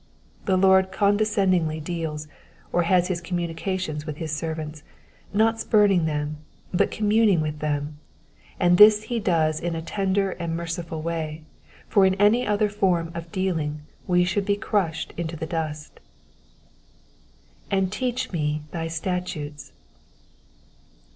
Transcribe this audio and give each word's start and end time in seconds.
The 0.45 0.57
Lord 0.57 0.91
condescendingly 0.91 1.79
deals, 1.79 2.27
or 2.73 2.81
has 2.81 3.21
communications 3.21 4.03
with 4.03 4.17
his 4.17 4.35
servants, 4.35 4.81
not 5.31 5.59
spurning 5.59 6.05
them, 6.05 6.37
but 6.73 6.89
com 6.89 7.07
muning 7.07 7.39
with 7.39 7.59
them; 7.59 7.99
and 8.59 8.79
this 8.79 9.03
he 9.03 9.19
does 9.19 9.59
in 9.59 9.75
a 9.75 9.81
tender 9.83 10.31
and 10.31 10.57
merciful 10.57 11.03
way, 11.03 11.43
for 11.87 12.03
in 12.03 12.15
any 12.15 12.47
other 12.47 12.67
form 12.67 13.11
of 13.13 13.31
dealing 13.31 13.81
we 14.07 14.23
should 14.23 14.43
be 14.47 14.55
crushed 14.55 15.13
into 15.17 15.35
the 15.37 15.45
dust. 15.45 15.99
'''•And 17.69 17.91
teach 17.91 18.31
me 18.31 18.63
thy 18.71 18.87
statutes.'''' 18.87 19.71